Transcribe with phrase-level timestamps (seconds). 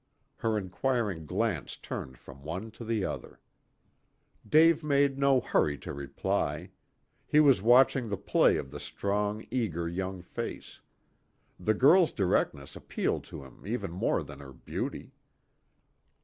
[0.37, 3.39] Her inquiring glance turned from one to the other.
[4.49, 6.71] Dave made no hurry to reply.
[7.27, 10.81] He was watching the play of the strong, eager young face.
[11.59, 15.11] The girl's directness appealed to him even more than her beauty.